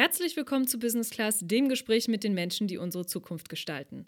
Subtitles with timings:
[0.00, 4.06] Herzlich willkommen zu Business Class, dem Gespräch mit den Menschen, die unsere Zukunft gestalten.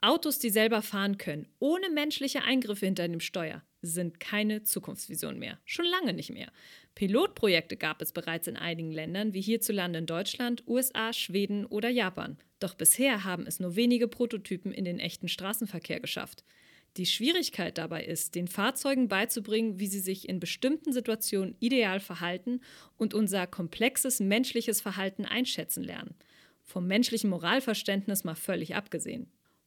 [0.00, 5.58] Autos, die selber fahren können, ohne menschliche Eingriffe hinter dem Steuer, sind keine Zukunftsvision mehr.
[5.66, 6.50] Schon lange nicht mehr.
[6.94, 12.38] Pilotprojekte gab es bereits in einigen Ländern, wie hierzulande in Deutschland, USA, Schweden oder Japan.
[12.58, 16.42] Doch bisher haben es nur wenige Prototypen in den echten Straßenverkehr geschafft.
[16.96, 22.60] Die Schwierigkeit dabei ist, den Fahrzeugen beizubringen, wie sie sich in bestimmten Situationen ideal verhalten
[22.96, 26.14] und unser komplexes menschliches Verhalten einschätzen lernen.
[26.62, 29.26] Vom menschlichen Moralverständnis mal völlig abgesehen.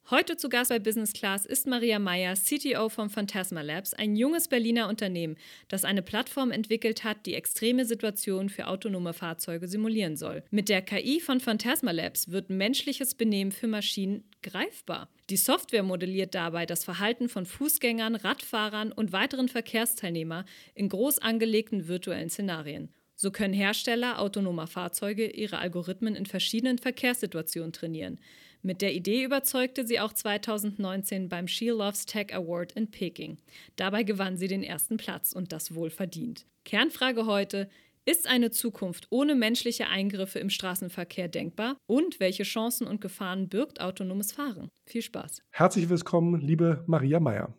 [0.10, 4.48] Heute zu Gast bei Business Class ist Maria Meyer, CTO von Phantasma Labs, ein junges
[4.48, 5.36] Berliner Unternehmen,
[5.68, 10.46] das eine Plattform entwickelt hat, die extreme Situationen für autonome Fahrzeuge simulieren soll.
[10.50, 15.10] Mit der KI von Phantasma Labs wird menschliches Benehmen für Maschinen greifbar.
[15.30, 21.88] Die Software modelliert dabei das Verhalten von Fußgängern, Radfahrern und weiteren Verkehrsteilnehmern in groß angelegten
[21.88, 22.90] virtuellen Szenarien.
[23.16, 28.20] So können Hersteller autonomer Fahrzeuge ihre Algorithmen in verschiedenen Verkehrssituationen trainieren.
[28.62, 33.38] Mit der Idee überzeugte sie auch 2019 beim She Loves Tech Award in Peking.
[33.76, 36.46] Dabei gewann sie den ersten Platz und das wohl verdient.
[36.64, 37.70] Kernfrage heute:
[38.10, 41.76] Ist eine Zukunft ohne menschliche Eingriffe im Straßenverkehr denkbar?
[41.88, 44.72] Und welche Chancen und Gefahren birgt autonomes Fahren?
[44.86, 45.42] Viel Spaß.
[45.52, 47.54] Herzlich willkommen, liebe Maria Meyer.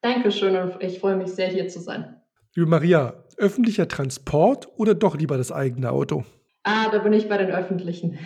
[0.00, 2.18] Dankeschön und ich freue mich sehr, hier zu sein.
[2.54, 6.24] Liebe Maria, öffentlicher Transport oder doch lieber das eigene Auto?
[6.62, 8.18] Ah, da bin ich bei den öffentlichen.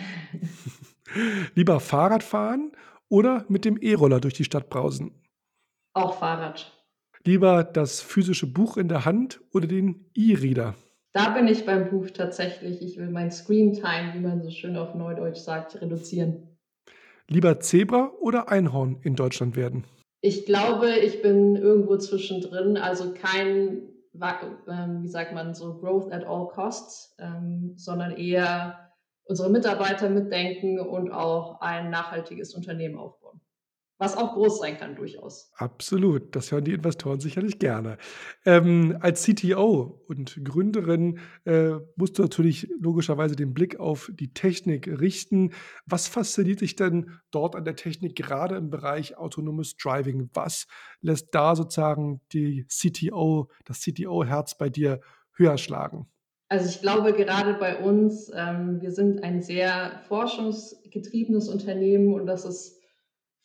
[1.55, 2.71] Lieber Fahrrad fahren
[3.09, 5.11] oder mit dem E-Roller durch die Stadt brausen?
[5.91, 6.71] Auch Fahrrad.
[7.25, 10.75] Lieber das physische Buch in der Hand oder den E-Reader?
[11.15, 12.81] Da bin ich beim Buch tatsächlich.
[12.81, 16.57] Ich will mein Screen Time, wie man so schön auf Neudeutsch sagt, reduzieren.
[17.29, 19.85] Lieber Zebra oder Einhorn in Deutschland werden?
[20.19, 22.75] Ich glaube, ich bin irgendwo zwischendrin.
[22.75, 28.91] Also kein, ähm, wie sagt man, so Growth at all costs, ähm, sondern eher
[29.23, 33.39] unsere Mitarbeiter mitdenken und auch ein nachhaltiges Unternehmen aufbauen.
[33.97, 35.51] Was auch groß sein kann, durchaus.
[35.55, 37.97] Absolut, das hören die Investoren sicherlich gerne.
[38.45, 44.87] Ähm, als CTO und Gründerin äh, musst du natürlich logischerweise den Blick auf die Technik
[44.99, 45.53] richten.
[45.85, 50.29] Was fasziniert dich denn dort an der Technik, gerade im Bereich autonomes Driving?
[50.33, 50.67] Was
[50.99, 54.99] lässt da sozusagen die CTO, das CTO-Herz bei dir
[55.37, 56.07] höher schlagen?
[56.49, 62.45] Also ich glaube gerade bei uns, ähm, wir sind ein sehr forschungsgetriebenes Unternehmen und das
[62.45, 62.75] ist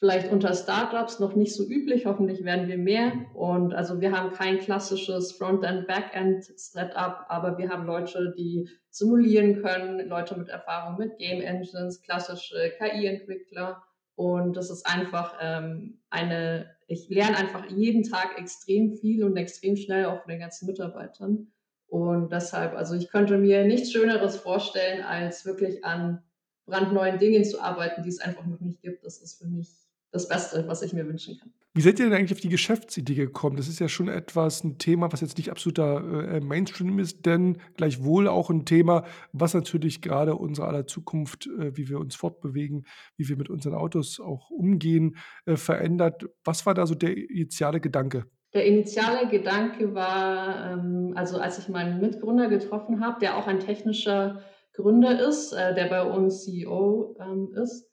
[0.00, 2.06] vielleicht unter Startups noch nicht so üblich.
[2.06, 3.12] Hoffentlich werden wir mehr.
[3.34, 9.62] Und also wir haben kein klassisches Frontend, Backend Setup, aber wir haben Leute, die simulieren
[9.62, 13.82] können, Leute mit Erfahrung mit Game Engines, klassische KI-Entwickler.
[14.16, 19.76] Und das ist einfach ähm, eine, ich lerne einfach jeden Tag extrem viel und extrem
[19.76, 21.52] schnell auch von den ganzen Mitarbeitern.
[21.86, 26.22] Und deshalb, also ich könnte mir nichts Schöneres vorstellen, als wirklich an
[26.66, 29.04] brandneuen Dingen zu arbeiten, die es einfach noch nicht gibt.
[29.04, 31.52] Das ist für mich das Beste, was ich mir wünschen kann.
[31.72, 33.56] Wie seid ihr denn eigentlich auf die Geschäftsidee gekommen?
[33.56, 37.58] Das ist ja schon etwas, ein Thema, was jetzt nicht absoluter äh, Mainstream ist, denn
[37.76, 42.86] gleichwohl auch ein Thema, was natürlich gerade unsere aller Zukunft, äh, wie wir uns fortbewegen,
[43.16, 45.16] wie wir mit unseren Autos auch umgehen,
[45.46, 46.24] äh, verändert.
[46.44, 48.24] Was war da so der initiale Gedanke?
[48.52, 53.60] Der initiale Gedanke war, ähm, also als ich meinen Mitgründer getroffen habe, der auch ein
[53.60, 54.42] technischer
[54.72, 57.89] Gründer ist, äh, der bei uns CEO ähm, ist.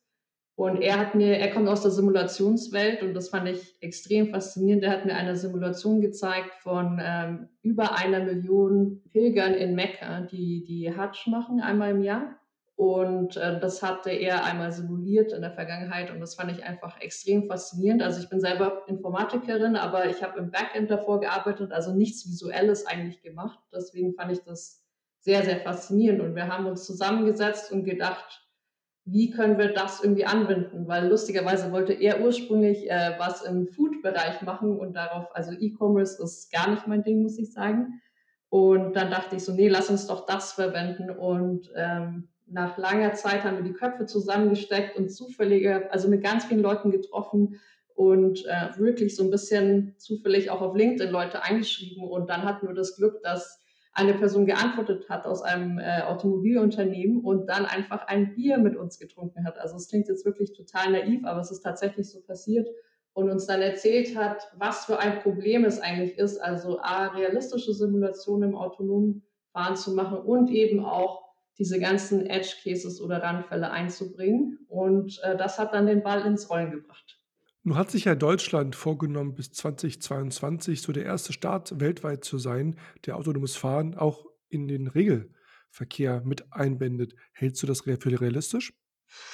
[0.57, 4.83] Und er hat mir, er kommt aus der Simulationswelt und das fand ich extrem faszinierend.
[4.83, 10.63] Er hat mir eine Simulation gezeigt von ähm, über einer Million Pilgern in Mekka, die
[10.63, 12.39] die Hajj machen einmal im Jahr.
[12.75, 16.99] Und äh, das hatte er einmal simuliert in der Vergangenheit und das fand ich einfach
[17.01, 18.01] extrem faszinierend.
[18.01, 22.87] Also ich bin selber Informatikerin, aber ich habe im Backend davor gearbeitet, also nichts Visuelles
[22.87, 23.59] eigentlich gemacht.
[23.71, 24.83] Deswegen fand ich das
[25.19, 26.19] sehr, sehr faszinierend.
[26.19, 28.46] Und wir haben uns zusammengesetzt und gedacht,
[29.09, 30.85] wie können wir das irgendwie anwenden?
[30.87, 36.51] Weil lustigerweise wollte er ursprünglich äh, was im Food-Bereich machen und darauf, also E-Commerce ist
[36.51, 38.01] gar nicht mein Ding, muss ich sagen.
[38.49, 43.13] Und dann dachte ich so, nee, lass uns doch das verwenden und ähm, nach langer
[43.13, 47.59] Zeit haben wir die Köpfe zusammengesteckt und zufällige, also mit ganz vielen Leuten getroffen
[47.95, 52.03] und äh, wirklich so ein bisschen zufällig auch auf LinkedIn Leute eingeschrieben.
[52.03, 53.61] Und dann hatten wir das Glück, dass
[53.97, 58.99] eine Person geantwortet hat aus einem äh, Automobilunternehmen und dann einfach ein Bier mit uns
[58.99, 59.57] getrunken hat.
[59.57, 62.67] Also es klingt jetzt wirklich total naiv, aber es ist tatsächlich so passiert
[63.13, 67.73] und uns dann erzählt hat, was für ein Problem es eigentlich ist, also a, realistische
[67.73, 71.23] Simulationen im autonomen Fahren zu machen und eben auch
[71.57, 74.59] diese ganzen Edge Cases oder Randfälle einzubringen.
[74.69, 77.16] Und äh, das hat dann den Ball ins Rollen gebracht.
[77.63, 82.79] Nun hat sich ja Deutschland vorgenommen, bis 2022 so der erste Staat weltweit zu sein,
[83.05, 85.37] der autonomes Fahren auch in den Regelfall
[85.77, 87.13] Verkehr mit einbindet.
[87.33, 88.73] Hältst du das für realistisch?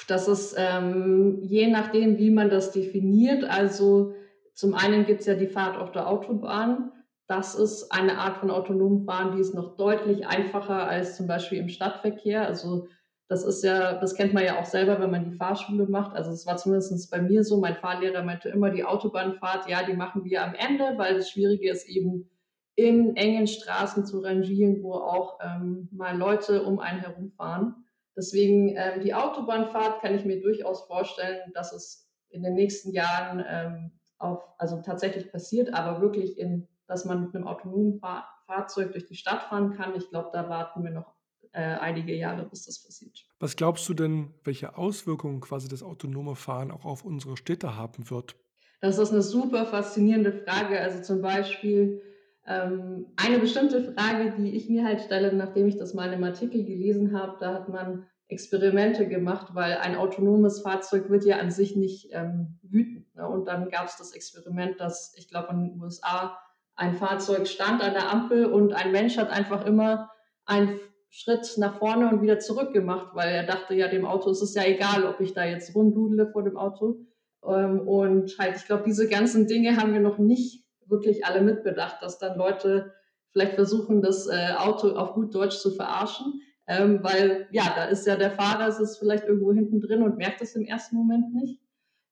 [0.07, 3.43] Das ist ähm, je nachdem, wie man das definiert.
[3.45, 4.13] Also
[4.53, 6.91] zum einen gibt es ja die Fahrt auf der Autobahn.
[7.27, 11.57] Das ist eine Art von autonomem Fahren, die ist noch deutlich einfacher als zum Beispiel
[11.59, 12.45] im Stadtverkehr.
[12.45, 12.87] Also
[13.27, 16.15] das ist ja, das kennt man ja auch selber, wenn man die Fahrschule macht.
[16.15, 17.59] Also es war zumindest bei mir so.
[17.59, 21.69] Mein Fahrlehrer meinte immer, die Autobahnfahrt, ja, die machen wir am Ende, weil das Schwierige
[21.69, 22.29] ist eben
[22.75, 27.85] in engen Straßen zu rangieren, wo auch ähm, mal Leute um einen herumfahren.
[28.15, 33.43] Deswegen ähm, die Autobahnfahrt kann ich mir durchaus vorstellen, dass es in den nächsten Jahren
[33.47, 38.91] ähm, auf, also tatsächlich passiert, aber wirklich in, dass man mit einem autonomen Fahr Fahrzeug
[38.91, 39.95] durch die Stadt fahren kann.
[39.95, 41.13] Ich glaube, da warten wir noch
[41.53, 43.25] äh, einige Jahre, bis das passiert.
[43.39, 48.09] Was glaubst du denn, welche Auswirkungen quasi das autonome Fahren auch auf unsere Städte haben
[48.09, 48.35] wird?
[48.81, 50.79] Das ist eine super faszinierende Frage.
[50.79, 52.01] Also zum Beispiel
[52.45, 56.23] ähm, eine bestimmte Frage, die ich mir halt stelle, nachdem ich das mal in einem
[56.25, 61.51] Artikel gelesen habe, da hat man Experimente gemacht, weil ein autonomes Fahrzeug wird ja an
[61.51, 63.13] sich nicht ähm, wütend.
[63.15, 63.27] Ne?
[63.27, 66.37] Und dann gab es das Experiment, dass ich glaube in den USA
[66.75, 70.09] ein Fahrzeug stand an der Ampel und ein Mensch hat einfach immer
[70.45, 70.79] einen
[71.15, 74.55] Schritt nach vorne und wieder zurück gemacht, weil er dachte, ja, dem Auto ist es
[74.55, 77.05] ja egal, ob ich da jetzt rumdudle vor dem Auto.
[77.45, 82.01] Ähm, und halt, ich glaube, diese ganzen Dinge haben wir noch nicht wirklich alle mitbedacht,
[82.01, 82.93] dass dann Leute
[83.31, 86.41] vielleicht versuchen, das äh, Auto auf gut Deutsch zu verarschen.
[86.65, 90.17] Ähm, weil ja, da ist ja der Fahrer, es ist vielleicht irgendwo hinten drin und
[90.17, 91.61] merkt es im ersten Moment nicht.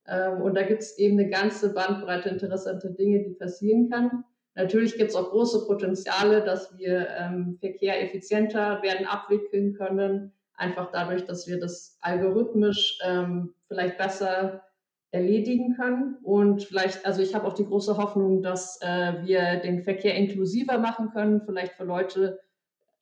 [0.08, 4.26] Ähm, und da gibt es eben eine ganze Bandbreite interessante Dinge, die passieren kann.
[4.56, 10.92] Natürlich gibt es auch große Potenziale, dass wir ähm, Verkehr effizienter werden abwickeln können, einfach
[10.92, 14.64] dadurch, dass wir das algorithmisch ähm, vielleicht besser
[15.12, 16.18] erledigen können.
[16.24, 20.78] Und vielleicht, also ich habe auch die große Hoffnung, dass äh, wir den Verkehr inklusiver
[20.78, 22.40] machen können, vielleicht für Leute,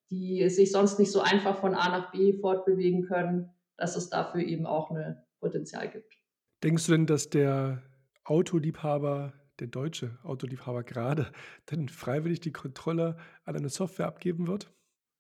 [0.10, 4.42] die sich sonst nicht so einfach von A nach B fortbewegen können, dass es dafür
[4.42, 6.14] eben auch ein Potenzial gibt.
[6.64, 7.84] Denkst du denn, dass der
[8.26, 11.28] Autoliebhaber, der deutsche Autoliebhaber gerade,
[11.72, 14.72] denn freiwillig die Kontrolle an eine Software abgeben wird?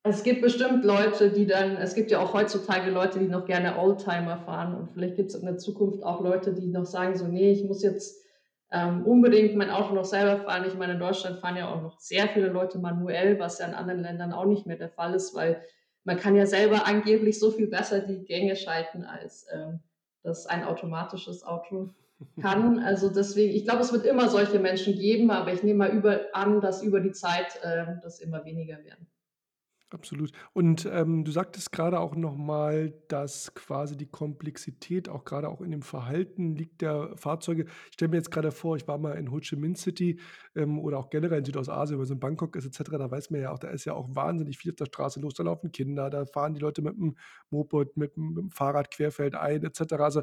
[0.04, 3.78] Es gibt bestimmt Leute, die dann, es gibt ja auch heutzutage Leute, die noch gerne
[3.78, 7.28] Oldtimer fahren und vielleicht gibt es in der Zukunft auch Leute, die noch sagen, so,
[7.28, 8.24] nee, ich muss jetzt
[8.72, 10.66] ähm, unbedingt mein Auto noch selber fahren.
[10.68, 13.74] Ich meine, in Deutschland fahren ja auch noch sehr viele Leute manuell, was ja in
[13.74, 15.62] anderen Ländern auch nicht mehr der Fall ist, weil
[16.04, 19.80] man kann ja selber angeblich so viel besser die Gänge schalten, als ähm,
[20.24, 21.90] das ein automatisches Auto
[22.42, 22.80] kann.
[22.80, 26.22] Also deswegen, ich glaube, es wird immer solche Menschen geben, aber ich nehme mal über,
[26.34, 29.08] an, dass über die Zeit äh, das immer weniger werden.
[29.92, 30.32] Absolut.
[30.54, 35.62] Und, ähm, du sagtest gerade auch noch mal, dass quasi die Komplexität auch gerade auch
[35.62, 37.66] in dem Verhalten liegt der Fahrzeuge.
[37.88, 40.20] Ich stelle mir jetzt gerade vor, ich war mal in Ho Chi Minh City,
[40.56, 43.10] ähm, oder auch generell in Südostasien, wenn man so in Bangkok ist et cetera, da
[43.10, 45.34] weiß man ja auch, da ist ja auch wahnsinnig viel auf der Straße los.
[45.34, 47.18] Da laufen Kinder, da fahren die Leute mit dem
[47.50, 50.04] Moped, mit dem Fahrrad querfeldein et cetera.
[50.04, 50.22] Also,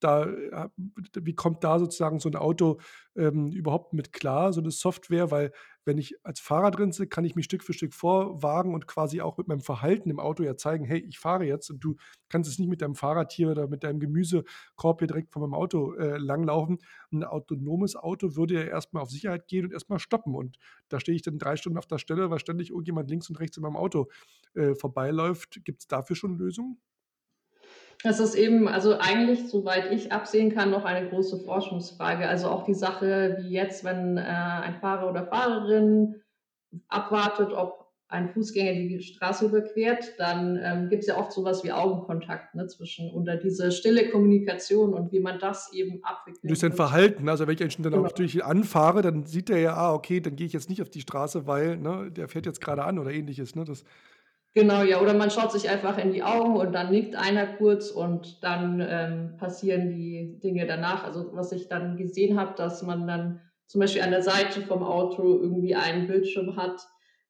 [0.00, 0.68] da, äh,
[1.14, 2.78] wie kommt da sozusagen so ein Auto
[3.16, 5.30] ähm, überhaupt mit klar, so eine Software?
[5.30, 5.52] Weil
[5.84, 9.20] wenn ich als Fahrer drin sitze, kann ich mich Stück für Stück vorwagen und quasi
[9.20, 11.96] auch mit meinem Verhalten im Auto ja zeigen, hey, ich fahre jetzt und du
[12.28, 15.54] kannst es nicht mit deinem Fahrrad hier oder mit deinem Gemüsekorb hier direkt von meinem
[15.54, 16.78] Auto äh, langlaufen.
[17.10, 20.34] Ein autonomes Auto würde ja erstmal auf Sicherheit gehen und erstmal stoppen.
[20.34, 23.40] Und da stehe ich dann drei Stunden auf der Stelle, weil ständig irgendjemand links und
[23.40, 24.08] rechts in meinem Auto
[24.54, 25.64] äh, vorbeiläuft.
[25.64, 26.78] Gibt es dafür schon Lösungen?
[28.04, 32.28] Das ist eben, also eigentlich, soweit ich absehen kann, noch eine große Forschungsfrage.
[32.28, 36.22] Also auch die Sache, wie jetzt, wenn äh, ein Fahrer oder Fahrerin
[36.88, 41.72] abwartet, ob ein Fußgänger die Straße überquert, dann ähm, gibt es ja oft sowas wie
[41.72, 46.48] Augenkontakt ne, zwischen oder diese stille Kommunikation und wie man das eben abwickelt.
[46.48, 48.04] Durch sein Verhalten, also wenn ich einen dann genau.
[48.04, 51.02] natürlich anfahre, dann sieht er ja, ah, okay, dann gehe ich jetzt nicht auf die
[51.02, 53.54] Straße, weil ne, der fährt jetzt gerade an oder ähnliches.
[53.54, 53.84] Ne, das
[54.54, 57.90] Genau, ja, oder man schaut sich einfach in die Augen und dann nickt einer kurz
[57.90, 61.04] und dann ähm, passieren die Dinge danach.
[61.04, 64.82] Also was ich dann gesehen habe, dass man dann zum Beispiel an der Seite vom
[64.82, 66.80] Auto irgendwie einen Bildschirm hat,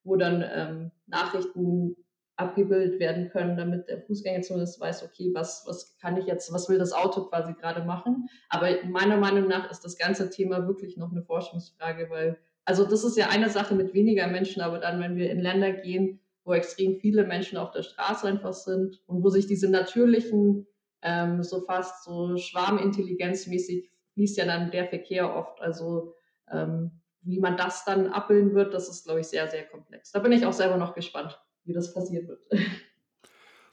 [0.03, 1.95] wo dann ähm, Nachrichten
[2.37, 6.69] abgebildet werden können, damit der Fußgänger zumindest weiß, okay, was, was kann ich jetzt, was
[6.69, 8.29] will das Auto quasi gerade machen.
[8.47, 13.03] Aber meiner Meinung nach ist das ganze Thema wirklich noch eine Forschungsfrage, weil, also das
[13.03, 16.53] ist ja eine Sache mit weniger Menschen, aber dann, wenn wir in Länder gehen, wo
[16.53, 20.65] extrem viele Menschen auf der Straße einfach sind und wo sich diese natürlichen,
[21.03, 25.61] ähm, so fast so schwarmintelligenzmäßig fließt ja dann der Verkehr oft.
[25.61, 26.15] Also
[26.51, 30.11] ähm, wie man das dann abbilden wird, das ist, glaube ich, sehr, sehr komplex.
[30.11, 32.41] Da bin ich auch selber noch gespannt, wie das passiert wird.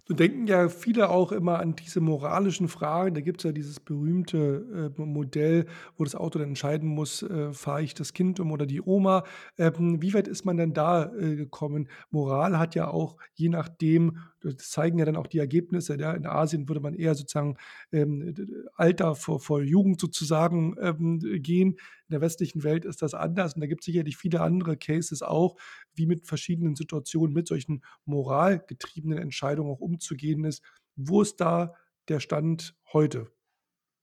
[0.08, 3.14] So denken ja viele auch immer an diese moralischen Fragen.
[3.14, 7.52] Da gibt es ja dieses berühmte äh, Modell, wo das Auto dann entscheiden muss, äh,
[7.52, 9.24] fahre ich das Kind um oder die Oma.
[9.58, 11.88] Ähm, wie weit ist man denn da äh, gekommen?
[12.10, 15.98] Moral hat ja auch, je nachdem, das zeigen ja dann auch die Ergebnisse.
[15.98, 17.56] Ja, in Asien würde man eher sozusagen
[17.90, 18.32] ähm,
[18.76, 21.78] Alter vor, vor Jugend sozusagen ähm, gehen.
[22.08, 25.22] In der westlichen Welt ist das anders und da gibt es sicherlich viele andere Cases
[25.22, 25.56] auch,
[25.94, 30.62] wie mit verschiedenen Situationen, mit solchen moralgetriebenen Entscheidungen auch umzugehen ist.
[30.94, 31.74] Wo ist da
[32.08, 33.30] der Stand heute?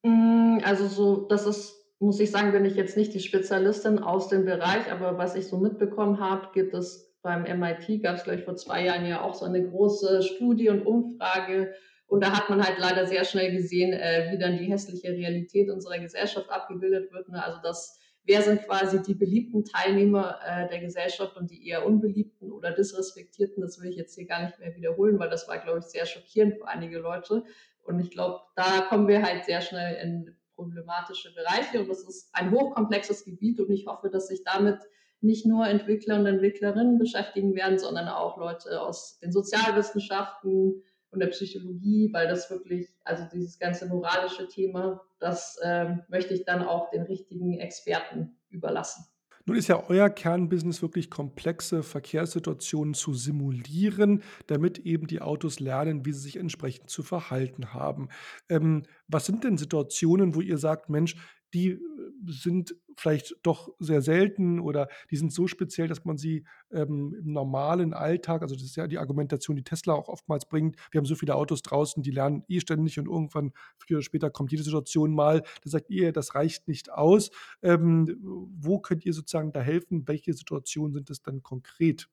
[0.06, 4.28] Hm, also so, das ist muss ich sagen, bin ich jetzt nicht die Spezialistin aus
[4.28, 8.44] dem Bereich, aber was ich so mitbekommen habe, gibt es beim MIT, gab es gleich
[8.44, 11.74] vor zwei Jahren ja auch so eine große Studie und Umfrage.
[12.08, 15.70] Und da hat man halt leider sehr schnell gesehen, äh, wie dann die hässliche Realität
[15.70, 17.30] unserer Gesellschaft abgebildet wird.
[17.30, 17.44] Ne?
[17.44, 22.52] Also das wer sind quasi die beliebten Teilnehmer äh, der Gesellschaft und die eher unbeliebten
[22.52, 23.62] oder disrespektierten.
[23.62, 26.06] Das will ich jetzt hier gar nicht mehr wiederholen, weil das war, glaube ich, sehr
[26.06, 27.44] schockierend für einige Leute.
[27.84, 32.30] Und ich glaube, da kommen wir halt sehr schnell in problematische Bereiche und das ist
[32.34, 34.78] ein hochkomplexes Gebiet und ich hoffe, dass sich damit
[35.20, 41.28] nicht nur Entwickler und Entwicklerinnen beschäftigen werden, sondern auch Leute aus den Sozialwissenschaften, und der
[41.28, 46.90] Psychologie, weil das wirklich, also dieses ganze moralische Thema, das ähm, möchte ich dann auch
[46.90, 49.06] den richtigen Experten überlassen.
[49.46, 56.06] Nun ist ja euer Kernbusiness wirklich komplexe Verkehrssituationen zu simulieren, damit eben die Autos lernen,
[56.06, 58.08] wie sie sich entsprechend zu verhalten haben.
[58.48, 61.16] Ähm, was sind denn Situationen, wo ihr sagt, Mensch,
[61.54, 61.80] die äh,
[62.26, 67.34] sind vielleicht doch sehr selten oder die sind so speziell, dass man sie ähm, im
[67.34, 71.06] normalen Alltag, also das ist ja die Argumentation, die Tesla auch oftmals bringt, wir haben
[71.06, 74.64] so viele Autos draußen, die lernen eh ständig und irgendwann früher oder später kommt jede
[74.64, 77.32] Situation mal, da sagt ihr, das reicht nicht aus.
[77.62, 80.08] Ähm, wo könnt ihr sozusagen da helfen?
[80.08, 82.10] Welche Situationen sind es dann konkret?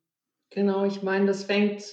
[0.50, 1.84] Genau, ich meine, das fängt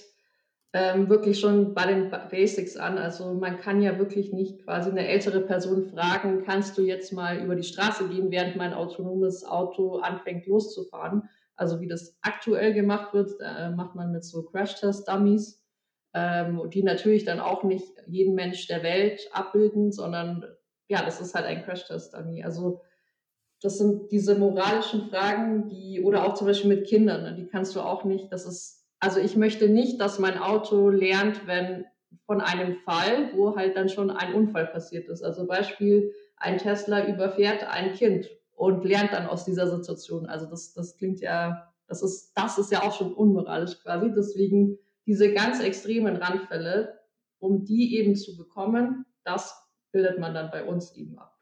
[0.74, 2.98] ähm, wirklich schon bei den Basics an.
[2.98, 7.38] Also man kann ja wirklich nicht quasi eine ältere Person fragen, kannst du jetzt mal
[7.38, 11.28] über die Straße gehen, während mein autonomes Auto anfängt loszufahren.
[11.56, 15.64] Also wie das aktuell gemacht wird, äh, macht man mit so Crash-Test-Dummies,
[16.14, 20.44] ähm, die natürlich dann auch nicht jeden Mensch der Welt abbilden, sondern
[20.88, 22.44] ja, das ist halt ein Crash-Test-Dummy.
[22.44, 22.82] Also
[23.60, 27.74] das sind diese moralischen Fragen, die, oder auch zum Beispiel mit Kindern, ne, die kannst
[27.74, 31.84] du auch nicht, das ist also ich möchte nicht, dass mein Auto lernt, wenn
[32.26, 35.22] von einem Fall, wo halt dann schon ein Unfall passiert ist.
[35.22, 40.26] Also Beispiel, ein Tesla überfährt ein Kind und lernt dann aus dieser Situation.
[40.26, 44.12] Also das, das klingt ja, das ist, das ist ja auch schon unmoralisch quasi.
[44.14, 46.98] Deswegen diese ganz extremen Randfälle,
[47.38, 49.54] um die eben zu bekommen, das
[49.92, 51.37] bildet man dann bei uns eben ab.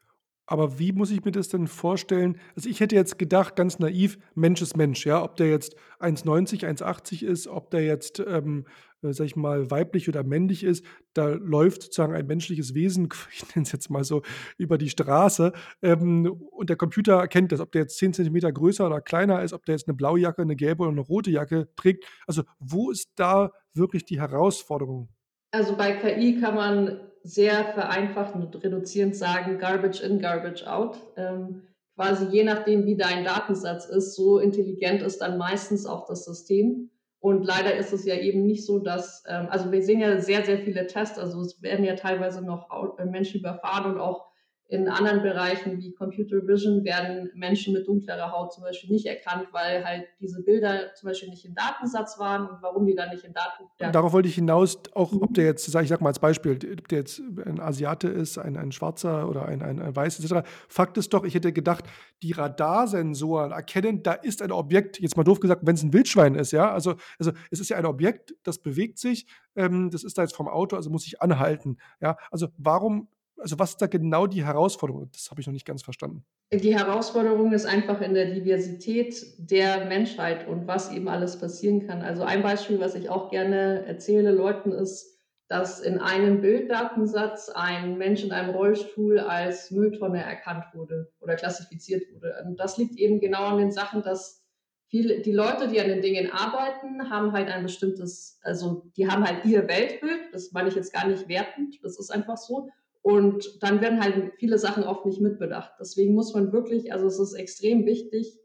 [0.49, 2.39] Aber wie muss ich mir das denn vorstellen?
[2.55, 5.21] Also ich hätte jetzt gedacht, ganz naiv, Mensch ist Mensch, ja.
[5.21, 8.65] Ob der jetzt 1,90, 1,80 ist, ob der jetzt, ähm,
[9.01, 13.43] äh, sag ich mal, weiblich oder männlich ist, da läuft sozusagen ein menschliches Wesen, ich
[13.53, 14.21] nenne es jetzt mal so,
[14.57, 15.51] über die Straße.
[15.81, 19.51] Ähm, und der Computer erkennt das, ob der jetzt 10 Zentimeter größer oder kleiner ist,
[19.51, 22.05] ob der jetzt eine blaue Jacke, eine gelbe oder eine rote Jacke trägt.
[22.25, 25.09] Also wo ist da wirklich die Herausforderung?
[25.51, 30.97] Also bei KI kann man sehr vereinfacht und reduzierend sagen, Garbage in, Garbage out.
[31.17, 31.63] Ähm,
[31.95, 36.89] quasi je nachdem, wie dein Datensatz ist, so intelligent ist dann meistens auch das System.
[37.19, 40.45] Und leider ist es ja eben nicht so, dass, ähm, also wir sehen ja sehr,
[40.45, 42.69] sehr viele Tests, also es werden ja teilweise noch
[43.03, 44.27] Menschen überfahren und auch
[44.69, 49.47] in anderen Bereichen wie Computer Vision werden Menschen mit dunklerer Haut zum Beispiel nicht erkannt,
[49.53, 53.23] weil halt diese Bilder zum Beispiel nicht im Datensatz waren und warum die dann nicht
[53.23, 53.91] im Datensatz ja.
[53.91, 56.87] Darauf wollte ich hinaus, auch ob der jetzt, sag ich sag mal als Beispiel, ob
[56.89, 60.47] der jetzt ein Asiate ist, ein, ein Schwarzer oder ein, ein, ein Weißer etc.
[60.67, 61.85] Fakt ist doch, ich hätte gedacht,
[62.21, 66.35] die Radarsensoren erkennen, da ist ein Objekt, jetzt mal doof gesagt, wenn es ein Wildschwein
[66.35, 70.17] ist, ja, also, also es ist ja ein Objekt, das bewegt sich, ähm, das ist
[70.17, 73.07] da jetzt vom Auto, also muss ich anhalten, ja, also warum
[73.37, 75.09] also was ist da genau die Herausforderung?
[75.11, 76.25] Das habe ich noch nicht ganz verstanden.
[76.51, 82.01] Die Herausforderung ist einfach in der Diversität der Menschheit und was eben alles passieren kann.
[82.01, 85.17] Also ein Beispiel, was ich auch gerne erzähle Leuten, ist,
[85.49, 92.03] dass in einem Bilddatensatz ein Mensch in einem Rollstuhl als Mülltonne erkannt wurde oder klassifiziert
[92.13, 92.33] wurde.
[92.45, 94.43] Und das liegt eben genau an den Sachen, dass
[94.89, 99.25] viele, die Leute, die an den Dingen arbeiten, haben halt ein bestimmtes, also die haben
[99.25, 102.69] halt ihr Weltbild, das meine ich jetzt gar nicht wertend, das ist einfach so.
[103.07, 105.71] Und dann werden halt viele Sachen oft nicht mitbedacht.
[105.79, 108.37] Deswegen muss man wirklich, also es ist extrem wichtig,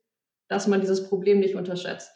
[0.46, 2.12] dass man dieses Problem nicht unterschätzt.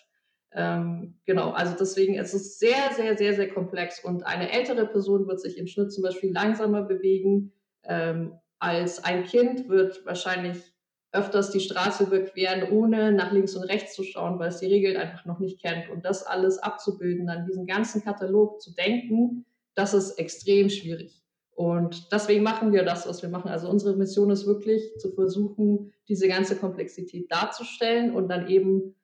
[0.52, 3.98] Ähm, genau, also deswegen es ist es sehr, sehr, sehr, sehr komplex.
[4.04, 9.24] Und eine ältere Person wird sich im Schnitt zum Beispiel langsamer bewegen ähm, als ein
[9.24, 10.72] Kind, wird wahrscheinlich
[11.10, 14.96] öfters die Straße überqueren, ohne nach links und rechts zu schauen, weil es die Regeln
[14.96, 15.90] einfach noch nicht kennt.
[15.90, 21.25] Und das alles abzubilden, dann diesen ganzen Katalog zu denken, das ist extrem schwierig.
[21.56, 23.50] Und deswegen machen wir das, was wir machen.
[23.50, 28.94] Also unsere Mission ist wirklich zu versuchen, diese ganze Komplexität darzustellen und dann eben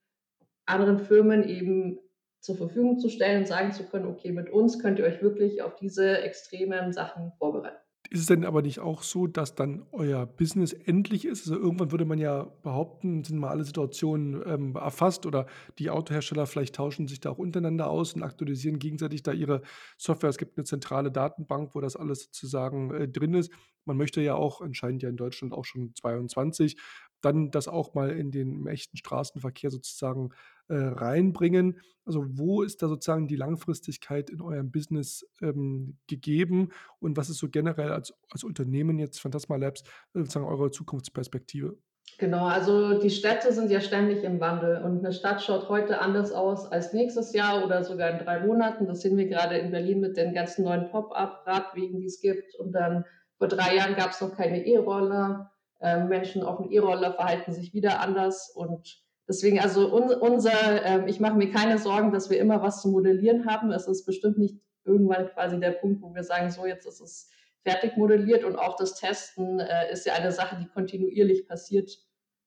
[0.66, 1.99] anderen Firmen eben
[2.40, 5.62] zur Verfügung zu stellen und sagen zu können, okay, mit uns könnt ihr euch wirklich
[5.62, 7.82] auf diese extremen Sachen vorbereiten.
[8.12, 11.49] Ist es denn aber nicht auch so, dass dann euer Business endlich ist?
[11.49, 15.47] Also irgendwann würde man ja behaupten, sind mal alle Situationen ähm, erfasst oder
[15.78, 19.62] die Autohersteller vielleicht tauschen sich da auch untereinander aus und aktualisieren gegenseitig da ihre
[19.97, 20.28] Software.
[20.28, 23.50] Es gibt eine zentrale Datenbank, wo das alles sozusagen äh, drin ist.
[23.87, 26.76] Man möchte ja auch, anscheinend ja in Deutschland auch schon 22,
[27.23, 30.31] dann das auch mal in den echten Straßenverkehr sozusagen
[30.69, 31.81] äh, reinbringen.
[32.04, 37.38] Also wo ist da sozusagen die Langfristigkeit in eurem Business ähm, gegeben und was ist
[37.38, 39.83] so generell als, als Unternehmen jetzt Phantasma Labs
[40.14, 41.76] äh, sozusagen eure Zukunftsperspektive?
[42.19, 46.33] Genau, also die Städte sind ja ständig im Wandel und eine Stadt schaut heute anders
[46.33, 48.87] aus als nächstes Jahr oder sogar in drei Monaten.
[48.87, 52.54] Das sehen wir gerade in Berlin mit den ganzen neuen Pop-up-Radwegen, die es gibt.
[52.57, 53.04] Und dann
[53.38, 55.50] vor drei Jahren gab es noch keine E-Roller.
[55.81, 59.02] Ähm, Menschen auf dem E-Roller verhalten sich wieder anders und
[59.33, 62.91] deswegen, also un, unser, ähm, ich mache mir keine Sorgen, dass wir immer was zu
[62.91, 63.73] modellieren haben.
[63.73, 67.31] Es ist bestimmt nicht irgendwann quasi der Punkt, wo wir sagen, so jetzt ist es
[67.62, 71.91] fertig modelliert und auch das Testen äh, ist ja eine Sache, die kontinuierlich passiert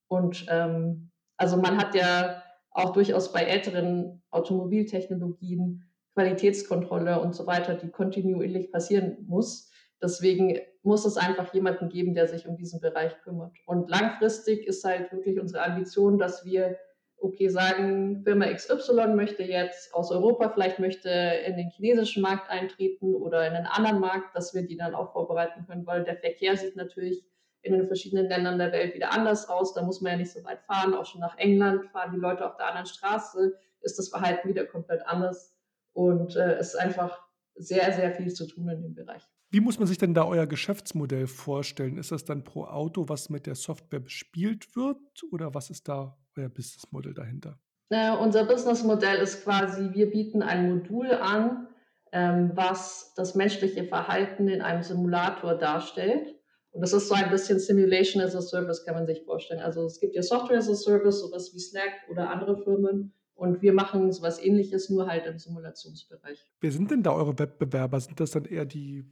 [0.08, 7.74] und ähm, also man hat ja auch durchaus bei älteren Automobiltechnologien Qualitätskontrolle und so weiter,
[7.75, 9.70] die kontinuierlich passieren muss.
[10.01, 13.54] Deswegen muss es einfach jemanden geben, der sich um diesen Bereich kümmert.
[13.65, 16.77] Und langfristig ist halt wirklich unsere Ambition, dass wir,
[17.18, 23.15] okay, sagen, Firma XY möchte jetzt aus Europa, vielleicht möchte in den chinesischen Markt eintreten
[23.15, 26.56] oder in einen anderen Markt, dass wir die dann auch vorbereiten können, weil der Verkehr
[26.56, 27.25] sieht natürlich
[27.65, 29.74] in den verschiedenen Ländern der Welt wieder anders aus.
[29.74, 30.94] Da muss man ja nicht so weit fahren.
[30.94, 34.65] Auch schon nach England fahren die Leute auf der anderen Straße, ist das Verhalten wieder
[34.65, 35.55] komplett anders.
[35.94, 39.24] Und äh, es ist einfach sehr, sehr viel zu tun in dem Bereich.
[39.55, 41.98] Wie muss man sich denn da euer Geschäftsmodell vorstellen?
[41.98, 44.98] Ist das dann pro Auto, was mit der Software bespielt wird?
[45.31, 47.57] Oder was ist da euer Businessmodell dahinter?
[47.87, 51.70] Äh, unser Businessmodell ist quasi, wir bieten ein Modul an,
[52.11, 56.35] ähm, was das menschliche Verhalten in einem Simulator darstellt.
[56.72, 59.61] Und das ist so ein bisschen Simulation as a Service, kann man sich vorstellen.
[59.61, 63.13] Also es gibt ja Software as a Service, sowas wie Slack oder andere Firmen.
[63.35, 66.46] Und wir machen sowas ähnliches, nur halt im Simulationsbereich.
[66.59, 68.01] Wer sind denn da eure Wettbewerber?
[68.01, 69.05] Sind das dann eher die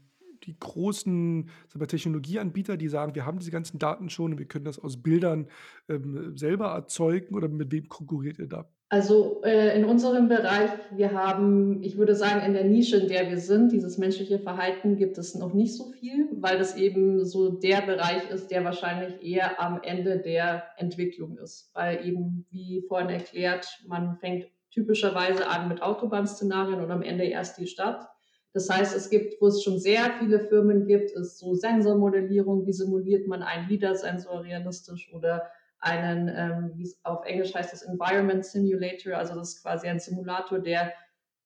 [0.46, 4.66] die großen wir, Technologieanbieter, die sagen, wir haben diese ganzen Daten schon und wir können
[4.66, 5.48] das aus Bildern
[5.90, 8.68] ähm, selber erzeugen oder mit wem konkurriert ihr da?
[8.94, 13.28] Also äh, in unserem Bereich, wir haben, ich würde sagen, in der Nische, in der
[13.28, 17.50] wir sind, dieses menschliche Verhalten gibt es noch nicht so viel, weil das eben so
[17.50, 21.72] der Bereich ist, der wahrscheinlich eher am Ende der Entwicklung ist.
[21.74, 27.58] Weil eben, wie vorhin erklärt, man fängt typischerweise an mit Autobahnszenarien und am Ende erst
[27.58, 28.08] die Stadt.
[28.54, 32.74] Das heißt, es gibt, wo es schon sehr viele Firmen gibt, ist so Sensormodellierung, wie
[32.74, 38.46] simuliert man einen LIDAR-Sensor realistisch oder einen, ähm, wie es auf Englisch heißt das Environment
[38.46, 40.94] Simulator, also das ist quasi ein Simulator, der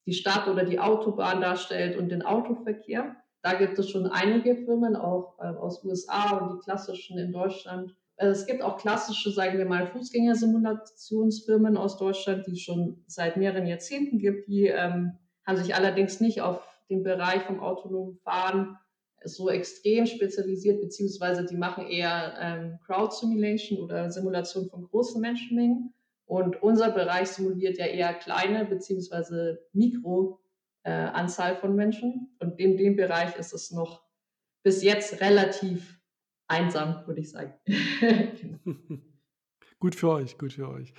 [0.05, 3.15] die Stadt oder die Autobahn darstellt und den Autoverkehr.
[3.41, 7.95] Da gibt es schon einige Firmen, auch äh, aus USA und die klassischen in Deutschland.
[8.17, 13.37] Äh, es gibt auch klassische, sagen wir mal, Fußgängersimulationsfirmen aus Deutschland, die es schon seit
[13.37, 14.47] mehreren Jahrzehnten gibt.
[14.47, 18.77] Die ähm, haben sich allerdings nicht auf den Bereich vom autonomen Fahren
[19.23, 25.93] so extrem spezialisiert, beziehungsweise die machen eher ähm, Crowd Simulation oder Simulation von großen Menschenmengen.
[26.25, 30.41] Und unser Bereich simuliert ja eher kleine beziehungsweise Mikro
[30.83, 32.35] äh, Anzahl von Menschen.
[32.39, 34.03] Und in dem Bereich ist es noch
[34.63, 36.01] bis jetzt relativ
[36.47, 37.53] einsam, würde ich sagen.
[39.79, 40.93] gut für euch, gut für euch.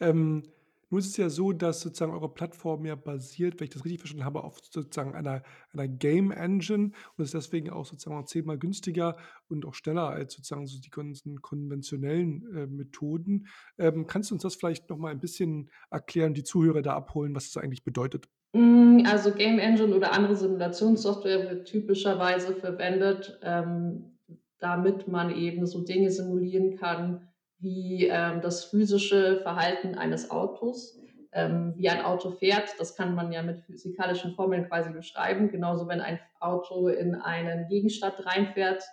[0.00, 0.42] Ähm,
[0.90, 4.00] nun ist es ja so, dass sozusagen eure Plattform ja basiert, wenn ich das richtig
[4.00, 8.58] verstanden habe, auf sozusagen einer, einer Game Engine und ist deswegen auch sozusagen auch zehnmal
[8.58, 9.16] günstiger
[9.48, 13.48] und auch schneller als sozusagen so die ganzen konventionellen äh, Methoden.
[13.78, 17.34] Ähm, kannst du uns das vielleicht noch mal ein bisschen erklären, die Zuhörer da abholen,
[17.34, 18.28] was das eigentlich bedeutet?
[18.52, 24.18] Mm, also Game Engine oder andere Simulationssoftware wird typischerweise verwendet, ähm,
[24.58, 27.28] damit man eben so Dinge simulieren kann,
[27.66, 31.00] wie ähm, das physische Verhalten eines Autos,
[31.32, 32.68] ähm, wie ein Auto fährt.
[32.78, 35.50] Das kann man ja mit physikalischen Formeln quasi beschreiben.
[35.50, 38.84] Genauso, wenn ein Auto in einen Gegenstand reinfährt.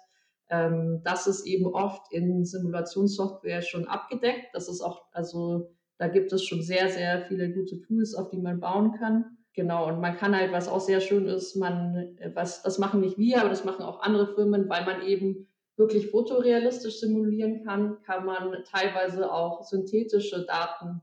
[0.50, 4.48] Ähm, das ist eben oft in Simulationssoftware schon abgedeckt.
[4.54, 8.42] Das ist auch, also da gibt es schon sehr, sehr viele gute Tools, auf die
[8.42, 9.38] man bauen kann.
[9.54, 13.20] Genau, und man kann halt, was auch sehr schön ist, man, was, das machen nicht
[13.20, 18.26] wir, aber das machen auch andere Firmen, weil man eben wirklich fotorealistisch simulieren kann, kann
[18.26, 21.02] man teilweise auch synthetische Daten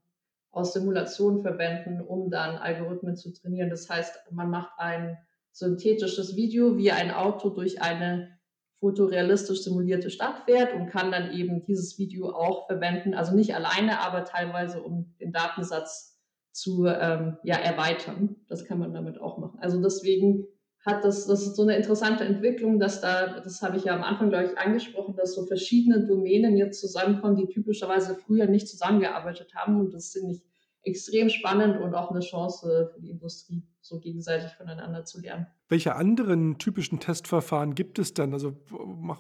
[0.53, 3.71] aus Simulationen verwenden, um dann Algorithmen zu trainieren.
[3.71, 5.19] Das heißt, man macht ein
[5.53, 8.39] synthetisches Video, wie ein Auto durch eine
[8.81, 14.01] fotorealistisch simulierte Stadt fährt und kann dann eben dieses Video auch verwenden, also nicht alleine,
[14.01, 16.19] aber teilweise um den Datensatz
[16.53, 18.37] zu ähm, ja, erweitern.
[18.49, 19.59] Das kann man damit auch machen.
[19.61, 20.47] Also deswegen
[20.85, 24.03] hat das, das ist so eine interessante Entwicklung, dass da, das habe ich ja am
[24.03, 29.55] Anfang, glaube ich, angesprochen, dass so verschiedene Domänen jetzt zusammenkommen, die typischerweise früher nicht zusammengearbeitet
[29.55, 29.79] haben.
[29.79, 30.43] Und das finde ich
[30.83, 35.47] extrem spannend und auch eine Chance für die Industrie, so gegenseitig voneinander zu lernen.
[35.69, 38.33] Welche anderen typischen Testverfahren gibt es denn?
[38.33, 38.57] Also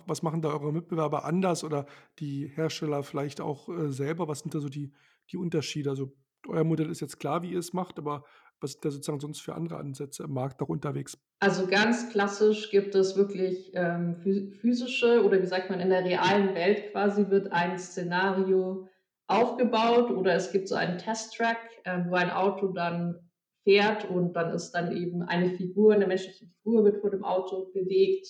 [0.06, 1.84] was machen da eure Mitbewerber anders oder
[2.18, 4.28] die Hersteller vielleicht auch äh, selber?
[4.28, 4.92] Was sind da so die,
[5.30, 5.90] die Unterschiede?
[5.90, 6.12] Also
[6.48, 8.24] euer Modell ist jetzt klar, wie ihr es macht, aber
[8.62, 11.18] was sind da sozusagen sonst für andere Ansätze im Markt noch unterwegs?
[11.40, 14.16] Also ganz klassisch gibt es wirklich ähm,
[14.60, 18.88] physische oder wie sagt man, in der realen Welt quasi wird ein Szenario
[19.26, 23.30] aufgebaut oder es gibt so einen Testtrack, äh, wo ein Auto dann
[23.62, 27.70] fährt und dann ist dann eben eine Figur, eine menschliche Figur wird vor dem Auto
[27.72, 28.26] bewegt.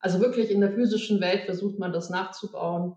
[0.00, 2.94] Also wirklich in der physischen Welt versucht man das nachzubauen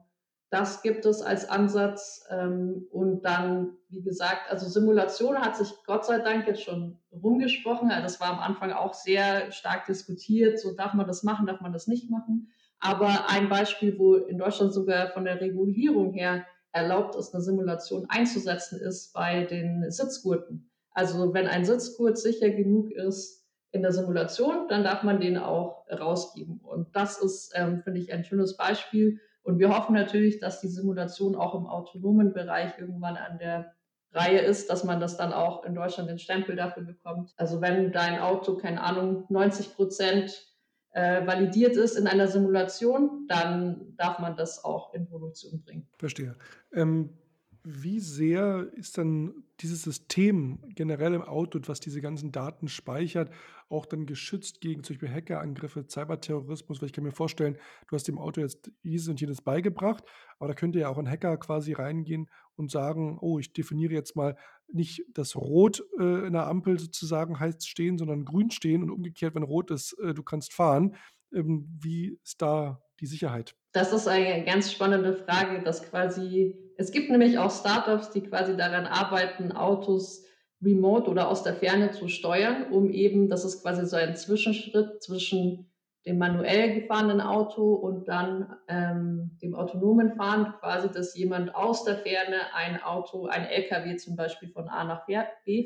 [0.54, 2.28] das gibt es als Ansatz.
[2.30, 7.90] Ähm, und dann, wie gesagt, also Simulation hat sich Gott sei Dank jetzt schon rumgesprochen.
[7.90, 10.60] Also das war am Anfang auch sehr stark diskutiert.
[10.60, 12.52] So darf man das machen, darf man das nicht machen.
[12.80, 18.06] Aber ein Beispiel, wo in Deutschland sogar von der Regulierung her erlaubt ist, eine Simulation
[18.10, 20.70] einzusetzen, ist bei den Sitzgurten.
[20.92, 25.86] Also wenn ein Sitzgurt sicher genug ist in der Simulation, dann darf man den auch
[25.90, 26.60] rausgeben.
[26.62, 30.68] Und das ist, ähm, finde ich, ein schönes Beispiel, und wir hoffen natürlich, dass die
[30.68, 33.74] Simulation auch im autonomen Bereich irgendwann an der
[34.14, 37.34] Reihe ist, dass man das dann auch in Deutschland den Stempel dafür bekommt.
[37.36, 40.48] Also wenn dein Auto, keine Ahnung, 90 Prozent
[40.92, 45.90] äh, validiert ist in einer Simulation, dann darf man das auch in Produktion bringen.
[45.98, 46.36] Verstehe.
[46.74, 47.18] Ähm,
[47.64, 53.32] wie sehr ist dann dieses System generell im Auto, was diese ganzen Daten speichert,
[53.70, 56.82] auch dann geschützt gegen zum Beispiel Hackerangriffe, Cyberterrorismus?
[56.82, 60.04] Weil ich kann mir vorstellen, du hast dem Auto jetzt dieses und jenes beigebracht,
[60.40, 64.16] aber da könnte ja auch ein Hacker quasi reingehen und sagen, oh, ich definiere jetzt
[64.16, 64.36] mal
[64.68, 69.36] nicht das Rot äh, in der Ampel sozusagen heißt stehen, sondern grün stehen und umgekehrt,
[69.36, 70.96] wenn rot ist, äh, du kannst fahren.
[71.34, 73.56] Ähm, wie ist da die Sicherheit?
[73.74, 78.58] Das ist eine ganz spannende Frage, dass quasi, es gibt nämlich auch Startups, die quasi
[78.58, 80.26] daran arbeiten, Autos
[80.62, 85.04] remote oder aus der Ferne zu steuern, um eben, das ist quasi so ein Zwischenschritt
[85.04, 85.70] zwischen
[86.06, 91.96] dem manuell gefahrenen Auto und dann ähm, dem autonomen Fahren, quasi, dass jemand aus der
[91.98, 95.16] Ferne ein Auto, ein LKW zum Beispiel von A nach B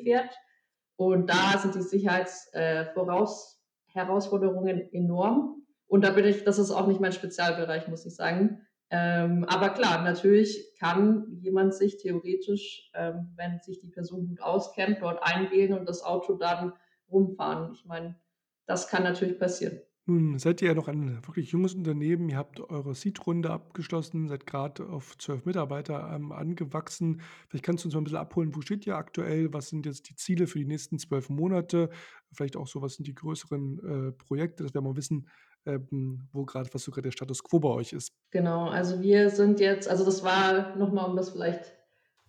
[0.04, 0.38] fährt.
[0.96, 5.64] Und da sind die Sicherheitsherausforderungen äh, enorm.
[5.88, 8.62] Und da bin ich, das ist auch nicht mein Spezialbereich, muss ich sagen.
[8.90, 15.02] Ähm, aber klar, natürlich kann jemand sich theoretisch, ähm, wenn sich die Person gut auskennt,
[15.02, 16.74] dort einwählen und das Auto dann
[17.12, 17.74] rumfahren.
[17.74, 18.16] Ich meine,
[18.66, 19.82] das kann natürlich passieren.
[20.10, 22.30] Nun seid ihr ja noch ein wirklich junges Unternehmen.
[22.30, 27.22] Ihr habt eure Seed-Runde abgeschlossen, seid gerade auf zwölf Mitarbeiter ähm, angewachsen.
[27.50, 29.54] Vielleicht kannst du uns mal ein bisschen abholen, wo steht ihr aktuell?
[29.54, 31.90] Was sind jetzt die Ziele für die nächsten zwölf Monate?
[32.32, 35.28] Vielleicht auch so, was sind die größeren äh, Projekte, dass wir mal wissen,
[35.66, 38.14] ähm, wo gerade, was so gerade der Status quo bei euch ist.
[38.32, 41.74] Genau, also wir sind jetzt, also das war nochmal, um das vielleicht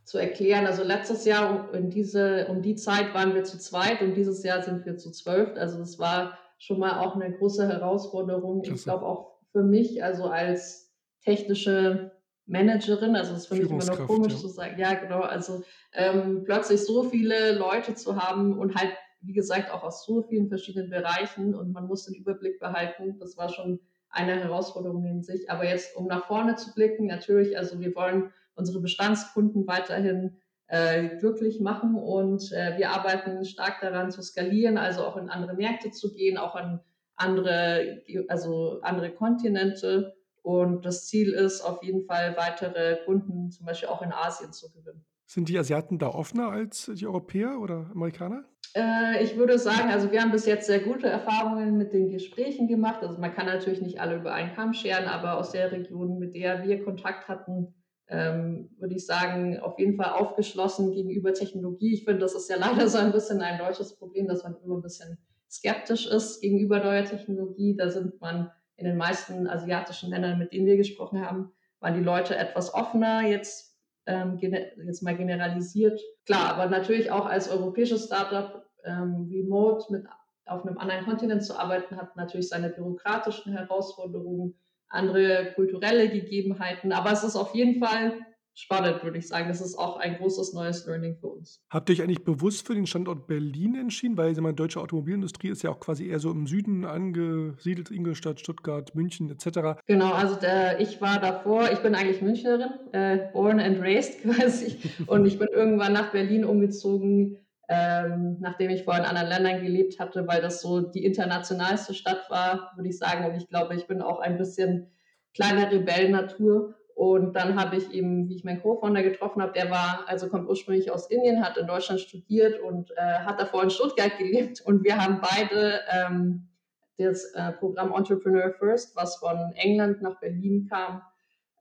[0.03, 4.15] zu erklären, also letztes Jahr in diese, um die Zeit waren wir zu zweit und
[4.15, 5.57] dieses Jahr sind wir zu zwölf.
[5.57, 8.63] Also das war schon mal auch eine große Herausforderung.
[8.63, 8.77] Klasse.
[8.77, 12.13] Ich glaube auch für mich, also als technische
[12.47, 14.39] Managerin, also das ist für mich immer noch komisch ja.
[14.39, 19.33] zu sagen, ja genau, also ähm, plötzlich so viele Leute zu haben und halt wie
[19.33, 23.19] gesagt, auch aus so vielen verschiedenen Bereichen und man muss den Überblick behalten.
[23.19, 25.51] Das war schon eine Herausforderung in sich.
[25.51, 30.37] Aber jetzt, um nach vorne zu blicken, natürlich, also wir wollen unsere Bestandskunden weiterhin
[30.69, 35.55] äh, glücklich machen und äh, wir arbeiten stark daran zu skalieren, also auch in andere
[35.55, 36.81] Märkte zu gehen, auch an
[37.17, 40.15] andere, also andere Kontinente.
[40.43, 44.71] Und das Ziel ist auf jeden Fall weitere Kunden, zum Beispiel auch in Asien zu
[44.71, 45.05] gewinnen.
[45.27, 48.45] Sind die Asiaten da offener als die Europäer oder Amerikaner?
[48.75, 52.69] Äh, ich würde sagen, also wir haben bis jetzt sehr gute Erfahrungen mit den Gesprächen
[52.69, 53.03] gemacht.
[53.03, 56.35] Also man kann natürlich nicht alle über einen Kamm scheren, aber aus der Region, mit
[56.35, 57.75] der wir Kontakt hatten,
[58.09, 61.95] ähm, würde ich sagen, auf jeden Fall aufgeschlossen gegenüber Technologie.
[61.95, 64.77] Ich finde, das ist ja leider so ein bisschen ein deutsches Problem, dass man immer
[64.77, 65.19] ein bisschen
[65.51, 67.77] skeptisch ist gegenüber neuer Technologie.
[67.77, 72.05] Da sind man in den meisten asiatischen Ländern, mit denen wir gesprochen haben, waren die
[72.05, 73.23] Leute etwas offener.
[73.27, 73.69] Jetzt
[74.09, 76.01] ähm, jetzt mal generalisiert.
[76.25, 80.07] Klar, aber natürlich auch als europäisches Startup ähm, remote mit
[80.47, 84.55] auf einem anderen Kontinent zu arbeiten, hat natürlich seine bürokratischen Herausforderungen,
[84.89, 86.93] andere kulturelle Gegebenheiten.
[86.93, 88.15] Aber es ist auf jeden Fall
[88.59, 89.49] spannend, würde ich sagen.
[89.49, 91.63] Das ist auch ein großes neues Learning für uns.
[91.71, 94.17] Habt ihr euch eigentlich bewusst für den Standort Berlin entschieden?
[94.17, 98.95] Weil die deutsche Automobilindustrie ist ja auch quasi eher so im Süden angesiedelt, Ingolstadt, Stuttgart,
[98.97, 99.81] München etc.
[99.87, 104.77] Genau, also der, ich war davor, ich bin eigentlich Münchnerin, äh, born and raised quasi.
[105.07, 107.39] Und ich bin irgendwann nach Berlin umgezogen,
[107.69, 112.31] ähm, nachdem ich vorher in anderen Ländern gelebt hatte, weil das so die internationalste Stadt
[112.31, 113.27] war, würde ich sagen.
[113.27, 114.91] Und ich glaube, ich bin auch ein bisschen
[115.35, 120.05] kleine Rebellennatur und dann habe ich eben, wie ich meinen Co-Founder getroffen habe, der war,
[120.07, 124.13] also kommt ursprünglich aus Indien, hat in Deutschland studiert und äh, hat davor in Stuttgart
[124.19, 124.61] gelebt.
[124.63, 126.49] Und wir haben beide ähm,
[126.97, 131.03] das äh, Programm Entrepreneur First, was von England nach Berlin kam,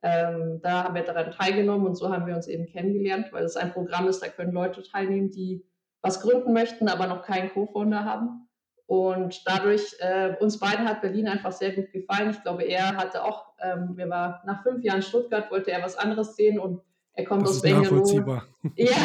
[0.03, 3.57] ähm, da haben wir daran teilgenommen und so haben wir uns eben kennengelernt, weil es
[3.57, 5.65] ein Programm ist, da können Leute teilnehmen, die
[6.01, 8.47] was gründen möchten, aber noch keinen Co-Founder haben.
[8.85, 12.29] Und dadurch, äh, uns beiden hat Berlin einfach sehr gut gefallen.
[12.29, 15.97] Ich glaube, er hatte auch, ähm, wir waren nach fünf Jahren Stuttgart, wollte er was
[15.97, 16.81] anderes sehen und
[17.13, 18.43] er kommt das aus Bangalore.
[18.75, 18.95] Ja,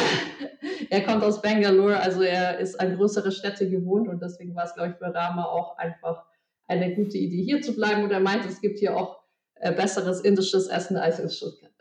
[0.90, 4.74] er kommt aus Bangalore, also er ist an größere Städte gewohnt und deswegen war es,
[4.74, 6.26] glaube ich, für Rama auch einfach
[6.68, 8.04] eine gute Idee, hier zu bleiben.
[8.04, 9.22] Und er meinte, es gibt hier auch
[9.56, 11.71] äh, besseres indisches Essen als in Stuttgart.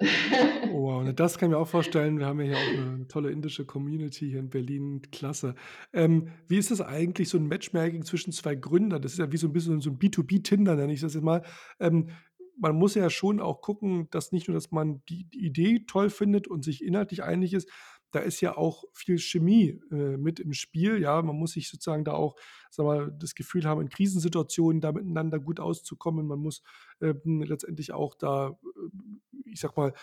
[0.72, 2.18] Oh, wow, das kann ich mir auch vorstellen.
[2.18, 5.02] Wir haben ja hier auch eine tolle indische Community hier in Berlin.
[5.12, 5.56] Klasse.
[5.94, 9.02] Ähm, wie ist das eigentlich, so ein Matchmaking zwischen zwei Gründern?
[9.02, 11.44] Das ist ja wie so ein bisschen so ein B2B-Tinder, nenne ich das jetzt mal.
[11.80, 12.10] Ähm,
[12.58, 16.10] man muss ja schon auch gucken, dass nicht nur, dass man die, die Idee toll
[16.10, 17.70] findet und sich inhaltlich einig ist,
[18.12, 21.02] da ist ja auch viel Chemie äh, mit im Spiel.
[21.02, 22.36] Ja, man muss sich sozusagen da auch,
[22.76, 26.28] sag mal, das Gefühl haben, in Krisensituationen da miteinander gut auszukommen.
[26.28, 26.64] Man muss
[27.02, 29.94] ähm, letztendlich auch da, äh, ich sag mal,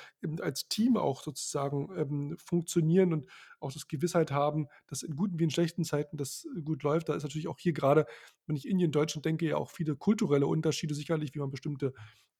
[0.40, 5.44] als Team auch sozusagen ähm, funktionieren und auch das Gewissheit haben, dass in guten wie
[5.44, 7.08] in schlechten Zeiten das gut läuft.
[7.08, 8.06] Da ist natürlich auch hier gerade,
[8.46, 11.92] wenn ich Indien, Deutschland denke, ja auch viele kulturelle Unterschiede sicherlich, wie man bestimmte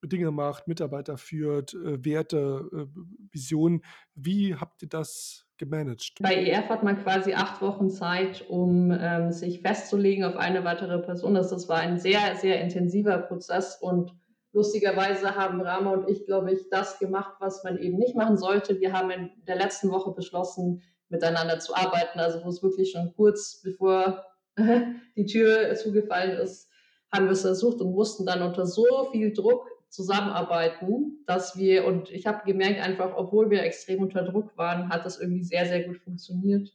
[0.03, 3.83] Dinge macht, Mitarbeiter führt, äh, Werte, äh, Visionen.
[4.15, 6.13] Wie habt ihr das gemanagt?
[6.21, 10.99] Bei EF hat man quasi acht Wochen Zeit, um ähm, sich festzulegen auf eine weitere
[10.99, 11.33] Person.
[11.33, 14.11] Das, das war ein sehr, sehr intensiver Prozess und
[14.51, 18.79] lustigerweise haben Rama und ich, glaube ich, das gemacht, was man eben nicht machen sollte.
[18.79, 22.19] Wir haben in der letzten Woche beschlossen, miteinander zu arbeiten.
[22.19, 24.25] Also wo es wirklich schon kurz bevor
[25.15, 26.69] die Tür zugefallen ist,
[27.11, 32.11] haben wir es versucht und mussten dann unter so viel Druck zusammenarbeiten, dass wir, und
[32.11, 35.83] ich habe gemerkt einfach, obwohl wir extrem unter Druck waren, hat das irgendwie sehr, sehr
[35.83, 36.69] gut funktioniert.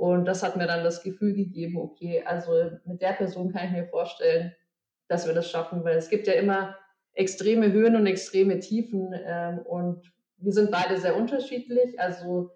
[0.00, 2.52] Und das hat mir dann das Gefühl gegeben, okay, also
[2.86, 4.54] mit der Person kann ich mir vorstellen,
[5.08, 6.74] dass wir das schaffen, weil es gibt ja immer
[7.12, 12.00] extreme Höhen und extreme Tiefen ähm, und wir sind beide sehr unterschiedlich.
[12.00, 12.50] Also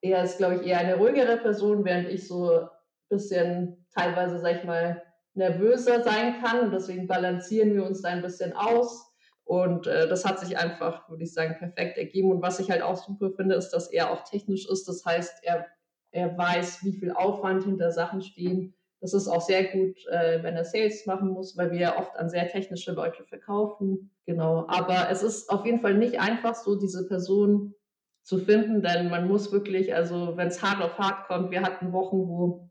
[0.00, 2.68] er ist, glaube ich, eher eine ruhigere Person, während ich so ein
[3.10, 5.02] bisschen teilweise, sag ich mal,
[5.34, 9.12] nervöser sein kann und deswegen balancieren wir uns da ein bisschen aus.
[9.44, 12.30] Und äh, das hat sich einfach, würde ich sagen, perfekt ergeben.
[12.30, 14.88] Und was ich halt auch super finde, ist, dass er auch technisch ist.
[14.88, 15.66] Das heißt, er,
[16.14, 18.74] er weiß, wie viel Aufwand hinter Sachen stehen.
[19.00, 22.16] Das ist auch sehr gut, äh, wenn er Sales machen muss, weil wir ja oft
[22.16, 24.10] an sehr technische Leute verkaufen.
[24.24, 24.64] Genau.
[24.68, 27.74] Aber es ist auf jeden Fall nicht einfach so, diese Person
[28.22, 31.92] zu finden, denn man muss wirklich, also wenn es hart auf hart kommt, wir hatten
[31.92, 32.70] Wochen, wo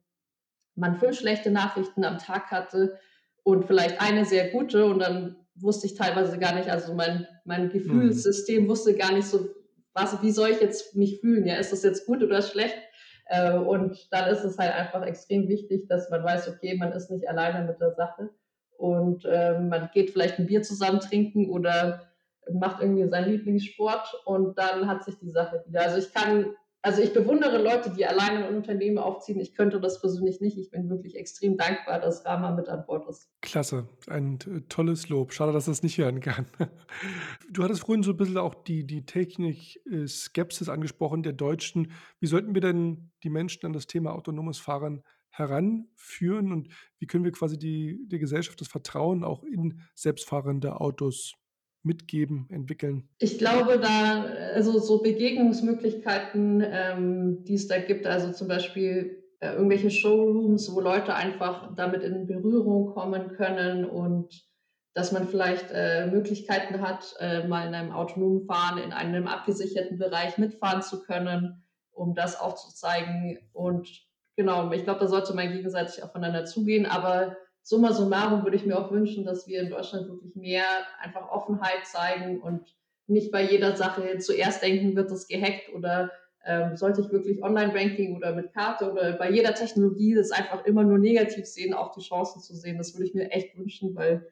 [0.75, 2.97] man fünf schlechte Nachrichten am Tag hatte
[3.43, 7.69] und vielleicht eine sehr gute und dann wusste ich teilweise gar nicht, also mein, mein
[7.69, 9.49] Gefühlssystem wusste gar nicht so,
[9.93, 11.45] was, wie soll ich jetzt mich fühlen?
[11.45, 12.75] Ja, ist das jetzt gut oder schlecht?
[13.25, 17.09] Äh, und dann ist es halt einfach extrem wichtig, dass man weiß, okay, man ist
[17.09, 18.29] nicht alleine mit der Sache
[18.77, 22.01] und äh, man geht vielleicht ein Bier zusammen trinken oder
[22.51, 25.81] macht irgendwie seinen Lieblingssport und dann hat sich die Sache wieder.
[25.81, 26.53] Also ich kann
[26.85, 29.39] also ich bewundere Leute, die alleine ein Unternehmen aufziehen.
[29.39, 30.57] Ich könnte das persönlich nicht.
[30.57, 33.31] Ich bin wirklich extrem dankbar, dass Rama mit an Bord ist.
[33.41, 35.31] Klasse, ein äh, tolles Lob.
[35.31, 36.45] Schade, dass das nicht hören kann.
[37.49, 41.91] Du hattest vorhin so ein bisschen auch die, die Technik-Skepsis angesprochen der Deutschen.
[42.19, 46.69] Wie sollten wir denn die Menschen an das Thema autonomes Fahren heranführen und
[46.99, 51.35] wie können wir quasi die, der Gesellschaft das Vertrauen auch in selbstfahrende Autos
[51.83, 53.07] mitgeben, entwickeln?
[53.19, 59.53] Ich glaube, da, also so Begegnungsmöglichkeiten, ähm, die es da gibt, also zum Beispiel äh,
[59.53, 64.47] irgendwelche Showrooms, wo Leute einfach damit in Berührung kommen können und
[64.93, 69.97] dass man vielleicht äh, Möglichkeiten hat, äh, mal in einem autonomen Fahren in einem abgesicherten
[69.97, 73.39] Bereich mitfahren zu können, um das aufzuzeigen.
[73.53, 73.89] Und
[74.35, 78.77] genau, ich glaube, da sollte man gegenseitig aufeinander zugehen, aber summa summarum würde ich mir
[78.77, 80.65] auch wünschen, dass wir in Deutschland wirklich mehr
[81.01, 82.75] einfach Offenheit zeigen und
[83.07, 86.11] nicht bei jeder Sache zuerst denken, wird das gehackt oder
[86.45, 90.83] ähm, sollte ich wirklich Online-Banking oder mit Karte oder bei jeder Technologie das einfach immer
[90.83, 92.77] nur negativ sehen, auch die Chancen zu sehen.
[92.77, 94.27] Das würde ich mir echt wünschen, weil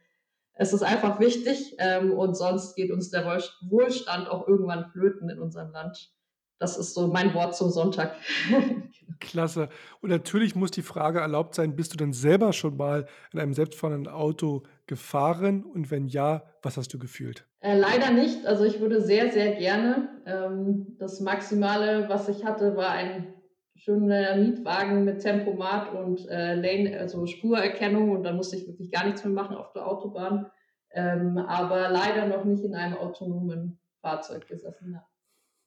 [0.53, 5.39] es ist einfach wichtig ähm, und sonst geht uns der Wohlstand auch irgendwann flöten in
[5.39, 6.11] unserem Land.
[6.59, 8.15] Das ist so mein Wort zum Sonntag.
[9.21, 9.69] Klasse.
[10.01, 13.53] Und natürlich muss die Frage erlaubt sein, bist du denn selber schon mal in einem
[13.53, 15.63] selbstfahrenden Auto gefahren?
[15.63, 17.45] Und wenn ja, was hast du gefühlt?
[17.61, 18.45] Äh, leider nicht.
[18.45, 20.09] Also ich würde sehr, sehr gerne.
[20.25, 23.33] Ähm, das Maximale, was ich hatte, war ein
[23.75, 29.05] schöner Mietwagen mit Tempomat und äh, Lane, also Spurerkennung und da musste ich wirklich gar
[29.05, 30.51] nichts mehr machen auf der Autobahn.
[30.93, 34.93] Ähm, aber leider noch nicht in einem autonomen Fahrzeug gesessen.
[34.93, 35.07] Ja.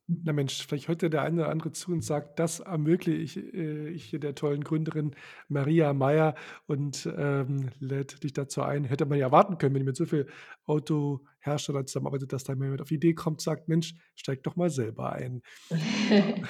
[0.07, 3.88] Na Mensch, vielleicht hört der eine oder andere zu und sagt, das ermögliche ich, äh,
[3.88, 5.14] ich der tollen Gründerin
[5.49, 6.35] Maria Meyer
[6.67, 8.85] und ähm, lädt dich dazu ein.
[8.85, 10.27] Hätte man ja erwarten können, wenn ihr mit so viel
[10.67, 15.12] Autoherstellern zusammenarbeitet, dass da jemand auf die Idee kommt, sagt, Mensch, steig doch mal selber
[15.12, 15.40] ein.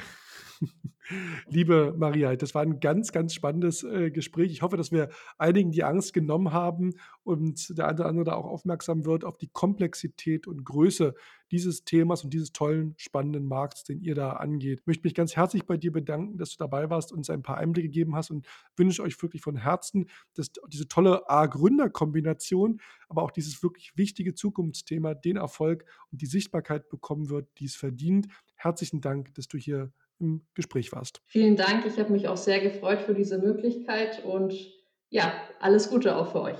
[1.49, 4.51] Liebe Maria, das war ein ganz, ganz spannendes äh, Gespräch.
[4.51, 8.33] Ich hoffe, dass wir einigen die Angst genommen haben und der eine oder andere da
[8.35, 11.15] auch aufmerksam wird auf die Komplexität und Größe
[11.51, 14.81] dieses Themas und dieses tollen, spannenden Markts, den ihr da angeht.
[14.81, 17.43] Ich möchte mich ganz herzlich bei dir bedanken, dass du dabei warst und uns ein
[17.43, 18.47] paar Einblicke gegeben hast und
[18.77, 25.15] wünsche euch wirklich von Herzen, dass diese tolle A-Gründer-Kombination, aber auch dieses wirklich wichtige Zukunftsthema
[25.15, 28.27] den Erfolg und die Sichtbarkeit bekommen wird, die es verdient.
[28.57, 31.23] Herzlichen Dank, dass du hier im Gespräch warst.
[31.27, 31.87] Vielen Dank.
[31.87, 34.55] Ich habe mich auch sehr gefreut für diese Möglichkeit und
[35.11, 36.59] ja, alles Gute auch für euch.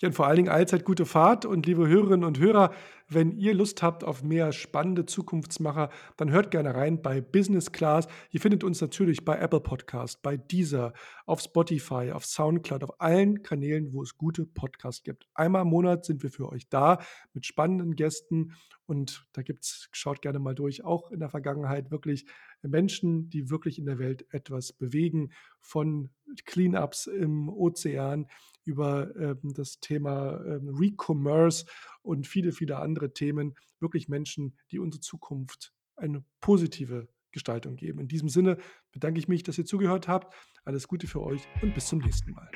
[0.00, 1.46] Ja, und vor allen Dingen allzeit gute Fahrt.
[1.46, 2.72] Und liebe Hörerinnen und Hörer,
[3.08, 8.08] wenn ihr Lust habt auf mehr spannende Zukunftsmacher, dann hört gerne rein bei Business Class.
[8.30, 10.94] Ihr findet uns natürlich bei Apple Podcast, bei Deezer,
[11.26, 15.28] auf Spotify, auf Soundcloud, auf allen Kanälen, wo es gute Podcasts gibt.
[15.34, 16.98] Einmal im Monat sind wir für euch da
[17.32, 18.54] mit spannenden Gästen.
[18.86, 22.26] Und da gibt es, schaut gerne mal durch, auch in der Vergangenheit wirklich
[22.62, 25.30] Menschen, die wirklich in der Welt etwas bewegen,
[25.60, 26.10] von
[26.44, 28.26] Cleanups im Ozean
[28.64, 31.66] über ähm, das Thema ähm, Recommerce
[32.02, 33.54] und viele, viele andere Themen.
[33.80, 37.98] Wirklich Menschen, die unsere Zukunft eine positive Gestaltung geben.
[38.00, 38.58] In diesem Sinne
[38.92, 40.34] bedanke ich mich, dass ihr zugehört habt.
[40.64, 42.50] Alles Gute für euch und bis zum nächsten Mal.